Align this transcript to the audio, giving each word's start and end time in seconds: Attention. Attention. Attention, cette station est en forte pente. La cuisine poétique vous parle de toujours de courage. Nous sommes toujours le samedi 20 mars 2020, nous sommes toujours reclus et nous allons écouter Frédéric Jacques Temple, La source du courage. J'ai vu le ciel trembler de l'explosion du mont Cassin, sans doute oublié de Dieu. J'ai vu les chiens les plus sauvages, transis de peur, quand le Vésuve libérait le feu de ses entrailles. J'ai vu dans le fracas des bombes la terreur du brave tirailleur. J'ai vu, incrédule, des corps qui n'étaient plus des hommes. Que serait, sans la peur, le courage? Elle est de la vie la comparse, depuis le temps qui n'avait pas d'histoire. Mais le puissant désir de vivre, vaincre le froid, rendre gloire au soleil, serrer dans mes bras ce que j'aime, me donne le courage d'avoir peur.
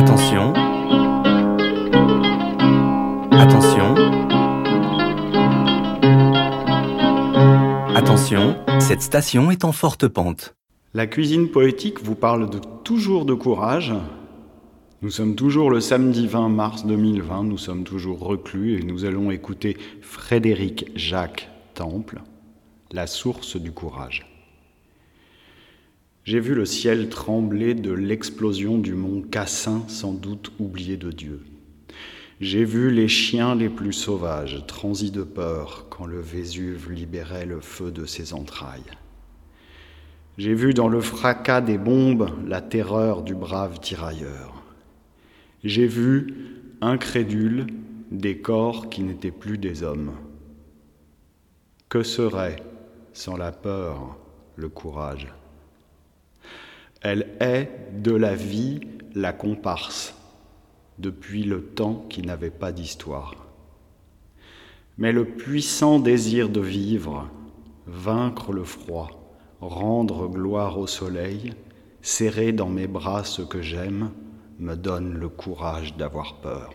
Attention. 0.00 0.52
Attention. 3.32 3.96
Attention, 7.96 8.56
cette 8.78 9.02
station 9.02 9.50
est 9.50 9.64
en 9.64 9.72
forte 9.72 10.06
pente. 10.06 10.54
La 10.94 11.08
cuisine 11.08 11.48
poétique 11.48 12.00
vous 12.00 12.14
parle 12.14 12.48
de 12.48 12.60
toujours 12.84 13.24
de 13.24 13.34
courage. 13.34 13.92
Nous 15.02 15.10
sommes 15.10 15.34
toujours 15.34 15.68
le 15.68 15.80
samedi 15.80 16.28
20 16.28 16.48
mars 16.48 16.86
2020, 16.86 17.42
nous 17.42 17.58
sommes 17.58 17.82
toujours 17.82 18.20
reclus 18.20 18.78
et 18.78 18.84
nous 18.84 19.04
allons 19.04 19.32
écouter 19.32 19.76
Frédéric 20.00 20.92
Jacques 20.94 21.50
Temple, 21.74 22.20
La 22.92 23.08
source 23.08 23.56
du 23.56 23.72
courage. 23.72 24.37
J'ai 26.28 26.40
vu 26.40 26.54
le 26.54 26.66
ciel 26.66 27.08
trembler 27.08 27.72
de 27.72 27.90
l'explosion 27.90 28.76
du 28.76 28.92
mont 28.92 29.22
Cassin, 29.22 29.82
sans 29.88 30.12
doute 30.12 30.52
oublié 30.58 30.98
de 30.98 31.10
Dieu. 31.10 31.40
J'ai 32.38 32.66
vu 32.66 32.90
les 32.90 33.08
chiens 33.08 33.54
les 33.54 33.70
plus 33.70 33.94
sauvages, 33.94 34.62
transis 34.66 35.10
de 35.10 35.22
peur, 35.22 35.86
quand 35.88 36.04
le 36.04 36.20
Vésuve 36.20 36.92
libérait 36.92 37.46
le 37.46 37.62
feu 37.62 37.90
de 37.90 38.04
ses 38.04 38.34
entrailles. 38.34 38.90
J'ai 40.36 40.52
vu 40.52 40.74
dans 40.74 40.88
le 40.88 41.00
fracas 41.00 41.62
des 41.62 41.78
bombes 41.78 42.28
la 42.46 42.60
terreur 42.60 43.22
du 43.22 43.34
brave 43.34 43.80
tirailleur. 43.80 44.62
J'ai 45.64 45.86
vu, 45.86 46.34
incrédule, 46.82 47.68
des 48.10 48.36
corps 48.36 48.90
qui 48.90 49.02
n'étaient 49.02 49.30
plus 49.30 49.56
des 49.56 49.82
hommes. 49.82 50.12
Que 51.88 52.02
serait, 52.02 52.62
sans 53.14 53.38
la 53.38 53.50
peur, 53.50 54.18
le 54.56 54.68
courage? 54.68 55.28
Elle 57.08 57.26
est 57.40 57.70
de 58.02 58.12
la 58.12 58.34
vie 58.34 58.80
la 59.14 59.32
comparse, 59.32 60.14
depuis 60.98 61.42
le 61.42 61.62
temps 61.62 62.04
qui 62.10 62.20
n'avait 62.20 62.50
pas 62.50 62.70
d'histoire. 62.70 63.46
Mais 64.98 65.12
le 65.12 65.24
puissant 65.24 66.00
désir 66.00 66.50
de 66.50 66.60
vivre, 66.60 67.28
vaincre 67.86 68.52
le 68.52 68.64
froid, 68.64 69.34
rendre 69.60 70.28
gloire 70.28 70.78
au 70.78 70.86
soleil, 70.86 71.54
serrer 72.02 72.52
dans 72.52 72.68
mes 72.68 72.86
bras 72.86 73.24
ce 73.24 73.42
que 73.42 73.62
j'aime, 73.62 74.10
me 74.58 74.74
donne 74.74 75.14
le 75.14 75.30
courage 75.30 75.96
d'avoir 75.96 76.40
peur. 76.40 76.74